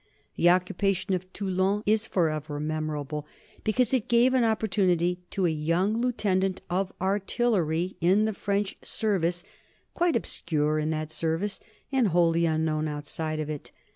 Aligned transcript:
The 0.35 0.49
occupation 0.49 1.13
of 1.13 1.31
Toulon 1.31 1.83
is 1.85 2.07
forever 2.07 2.59
memorable, 2.59 3.27
because 3.63 3.93
it 3.93 4.07
gave 4.07 4.33
an 4.33 4.43
opportunity 4.43 5.19
to 5.29 5.45
a 5.45 5.51
young 5.51 5.95
lieutenant 5.95 6.59
of 6.71 6.91
artillery 6.99 7.97
in 8.01 8.25
the 8.25 8.33
French 8.33 8.77
service, 8.83 9.43
quite 9.93 10.15
obscure 10.15 10.79
in 10.79 10.89
that 10.89 11.11
service 11.11 11.59
and 11.91 12.07
wholly 12.07 12.47
unknown 12.47 12.87
outside 12.87 13.39
of 13.39 13.47
it. 13.47 13.69